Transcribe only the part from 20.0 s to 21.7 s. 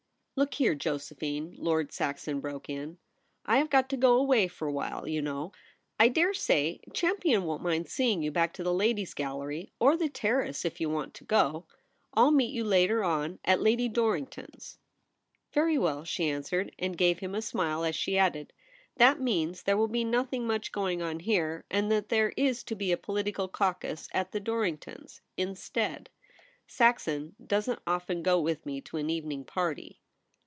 nothing much going on here,